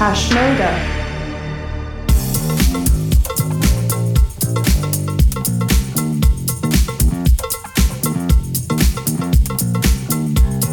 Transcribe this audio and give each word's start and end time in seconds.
Hashmoder. 0.00 0.64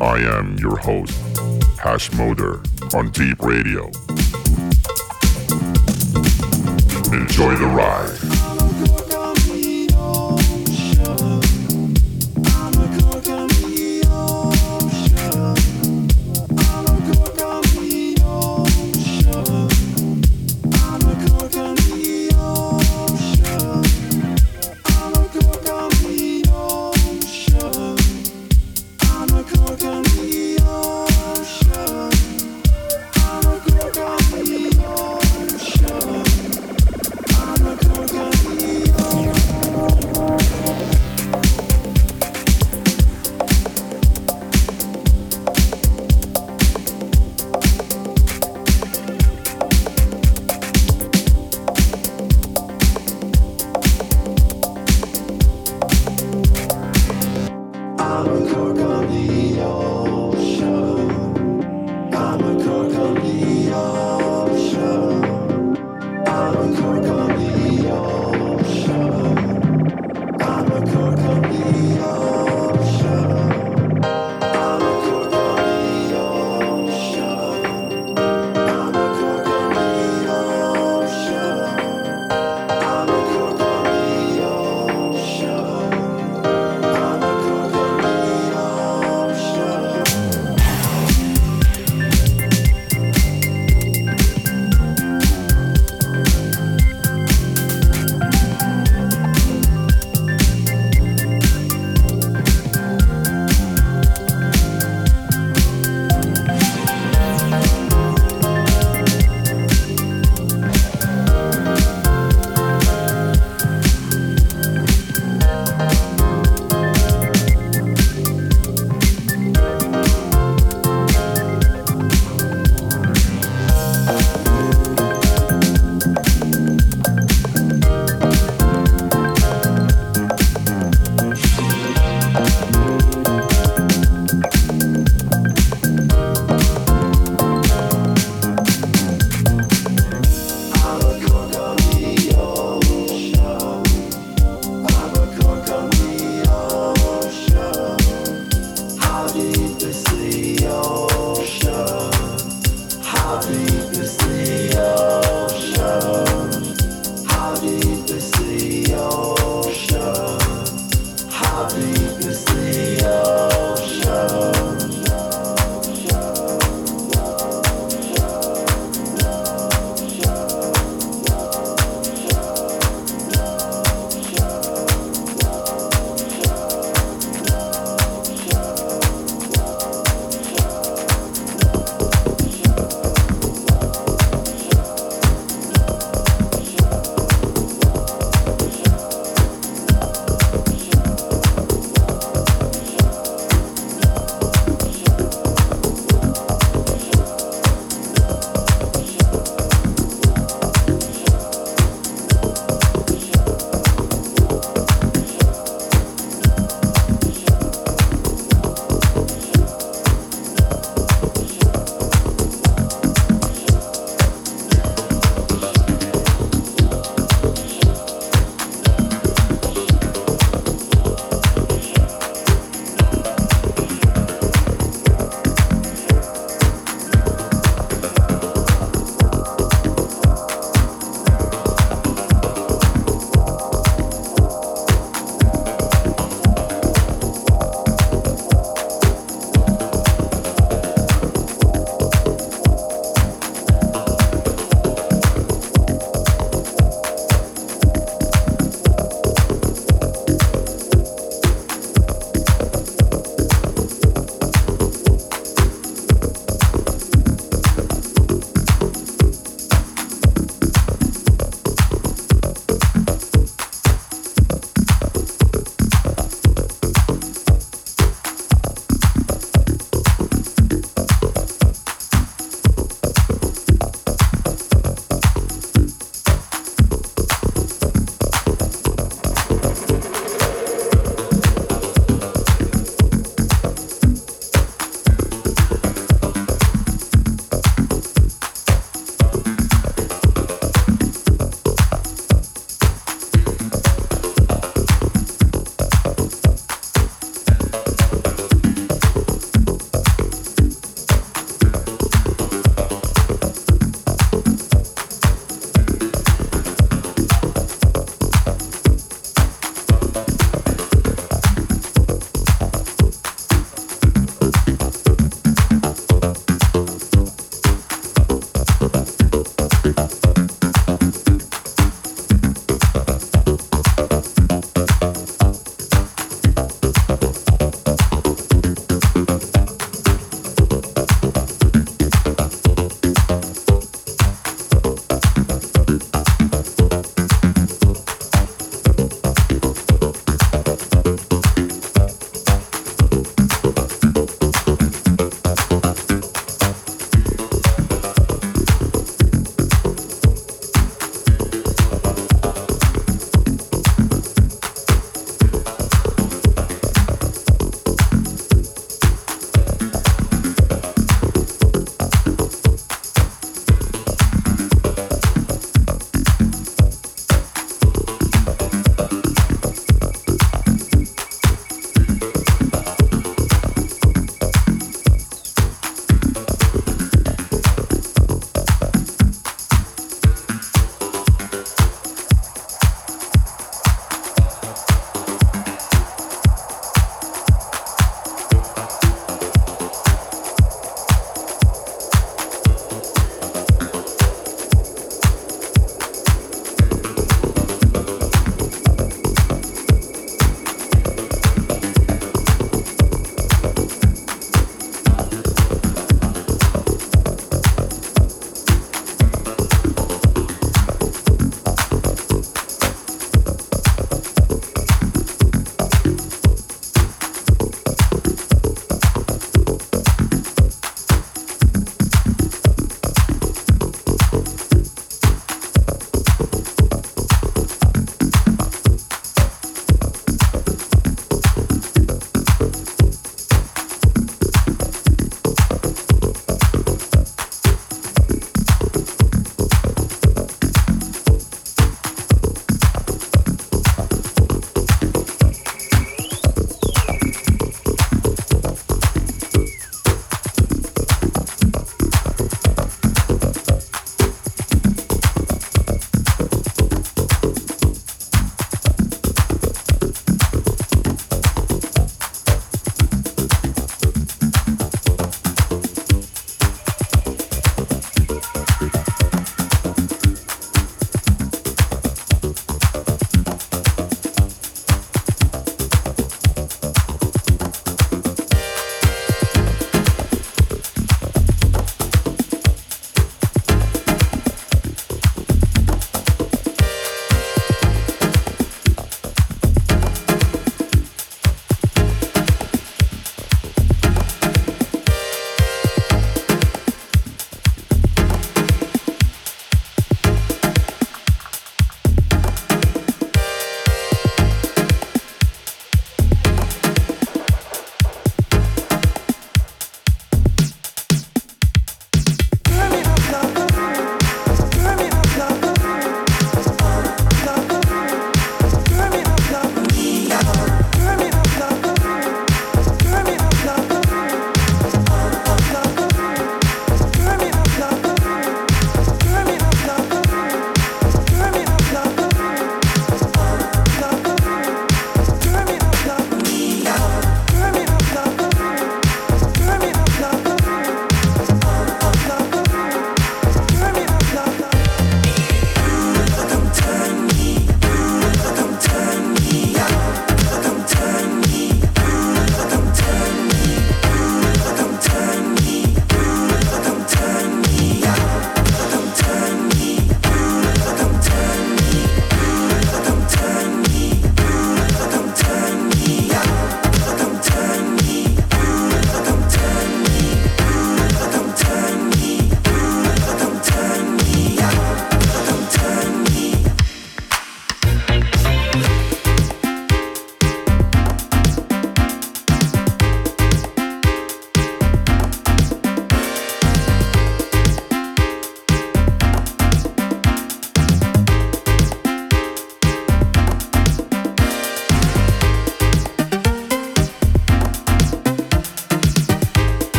I 0.00 0.20
am 0.38 0.56
your 0.58 0.76
host, 0.76 1.18
Hashmoder, 1.78 2.60
on 2.94 3.10
D3EP 3.10 3.44
Radio. 3.44 3.86
Enjoy 7.12 7.56
the 7.56 7.66
ride. 7.66 8.27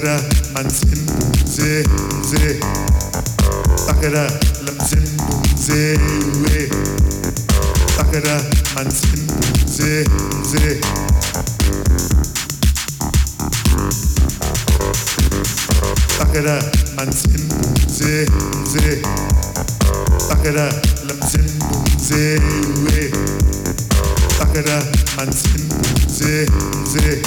طاهرة 0.00 0.22
منزم 0.56 1.06
زي 1.46 1.84
زي 2.24 2.60
طاهرة 3.86 4.40
لمزم 4.62 5.04
زي 5.58 5.96
وي 6.40 6.68
طاهرة 7.98 8.50
منزم 8.76 9.26
زي 9.66 10.04
زي 10.52 10.80
طاهرة 16.18 16.72
منزم 16.98 17.48
زي 17.88 18.26
زي 18.66 19.02
طاهرة 20.28 20.82
لمزم 21.04 21.46
زي 22.00 22.38
وي 22.84 23.10
طاهرة 24.38 24.84
منزم 25.18 25.68
زي 26.08 26.46
زي 26.86 27.22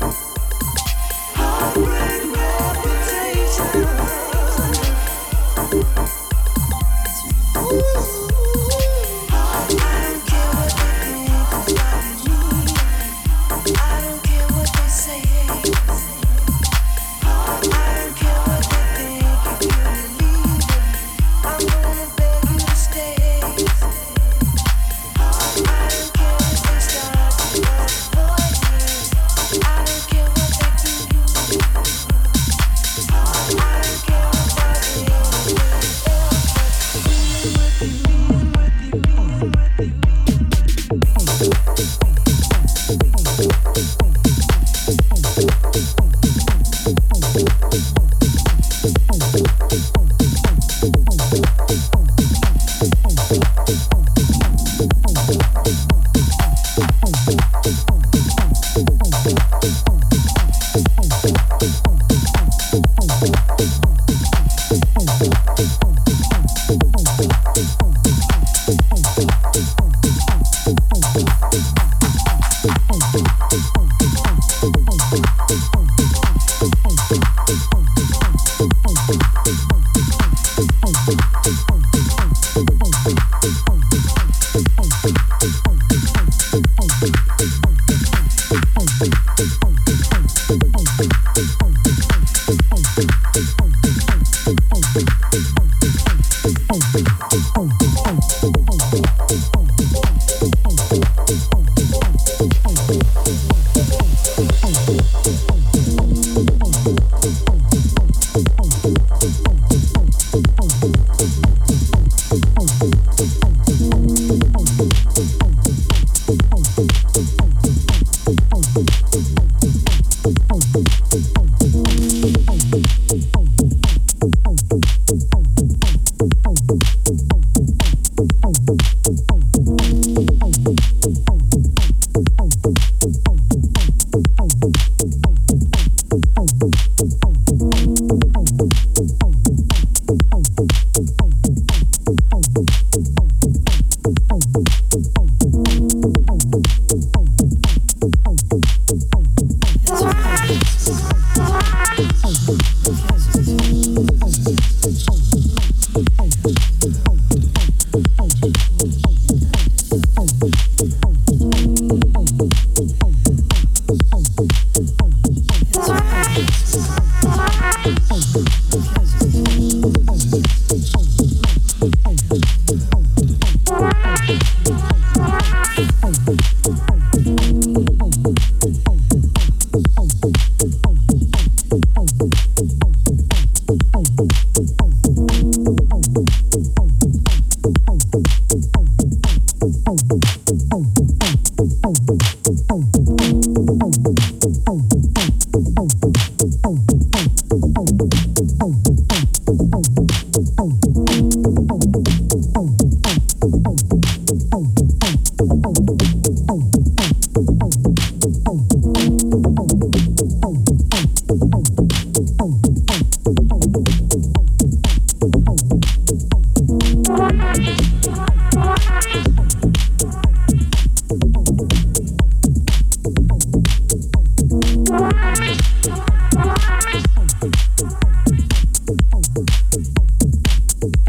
Heartbreak. 0.00 2.23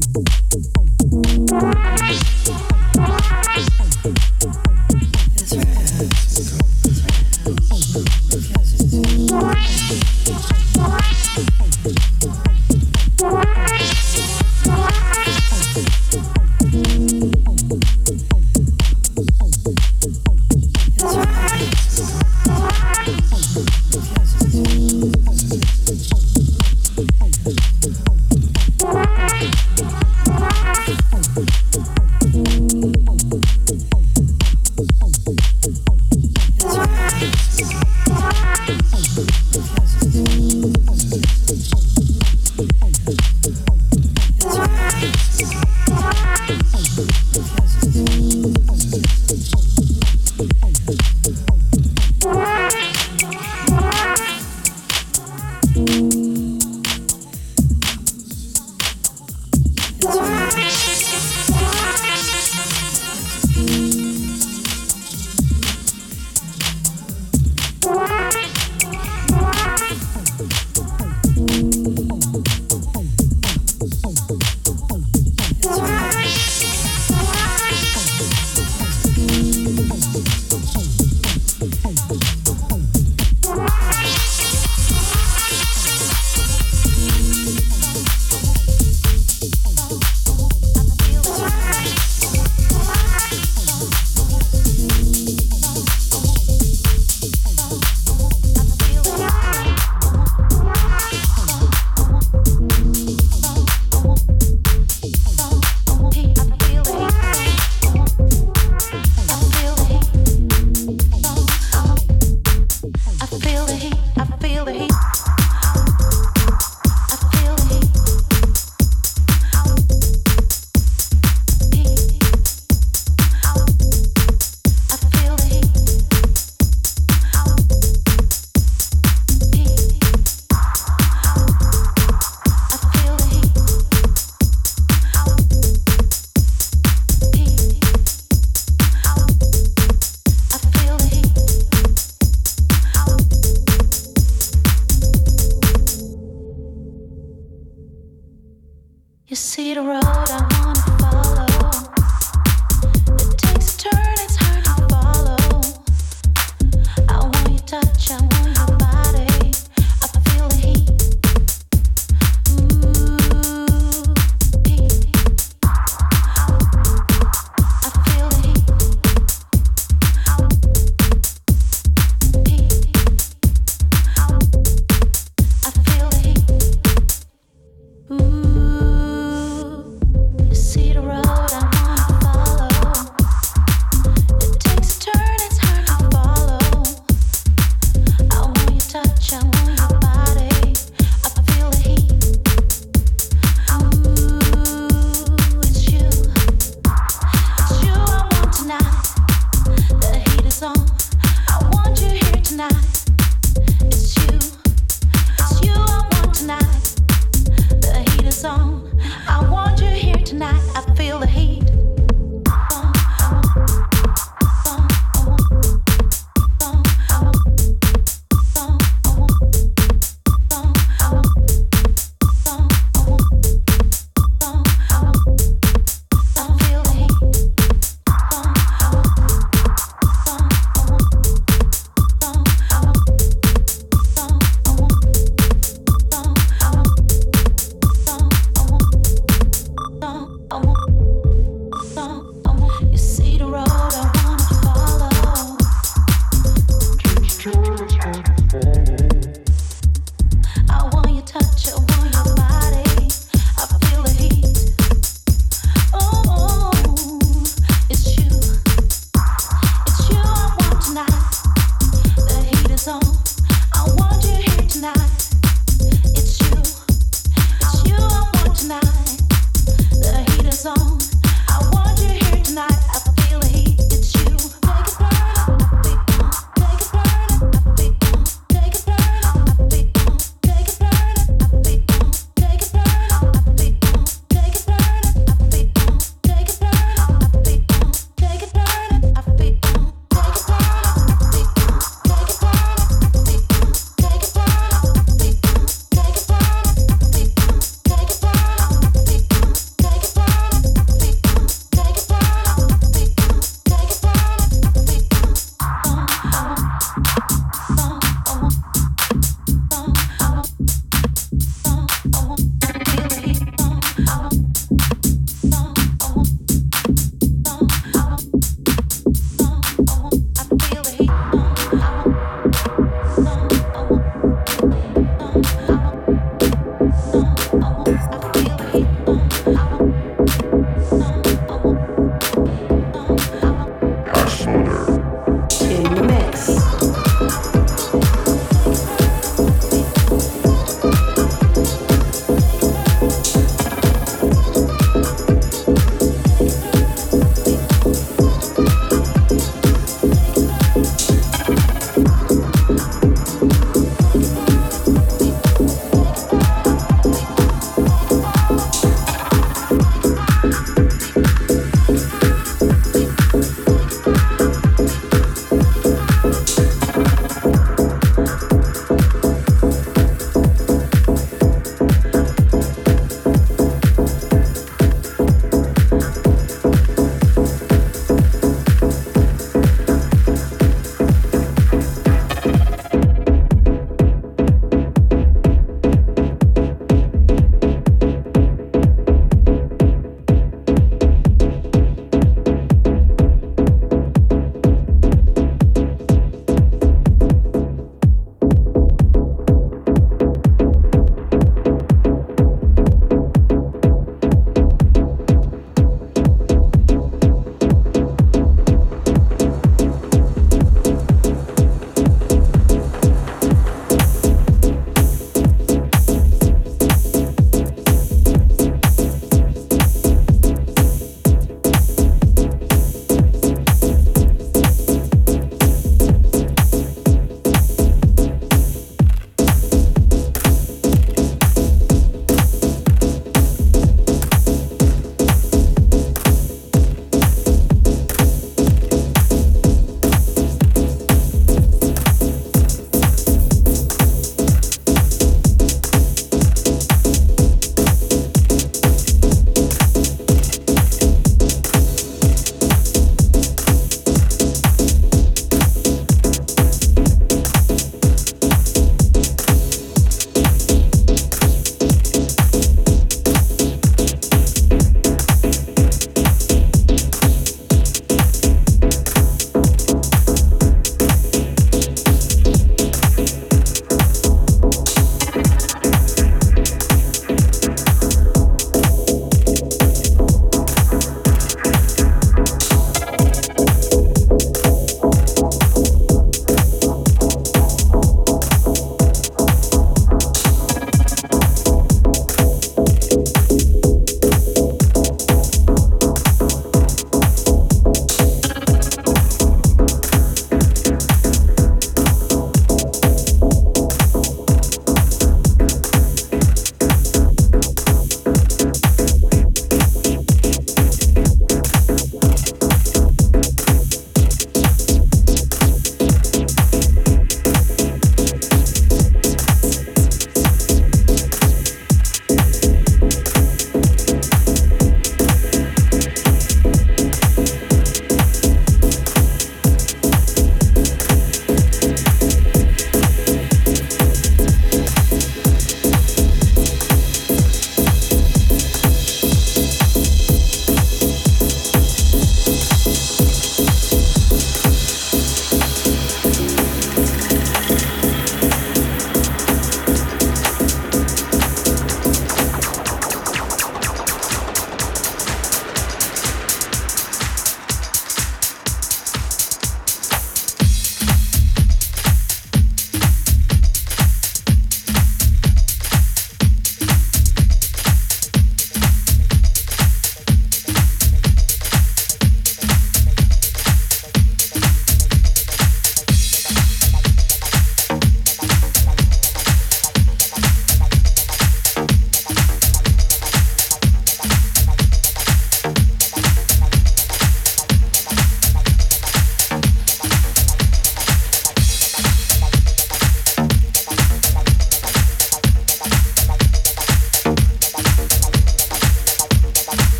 Thank 0.00 0.37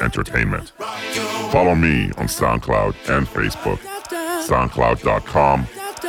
entertainment. 0.00 0.72
Follow 1.50 1.74
me 1.74 2.04
on 2.16 2.26
SoundCloud 2.26 2.94
and 3.16 3.26
Facebook, 3.26 3.78
soundcloud.com, 4.46 5.64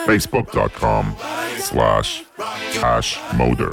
facebook.com 0.06 1.16
slash 1.58 2.24
hash 2.38 3.20
moder. 3.36 3.72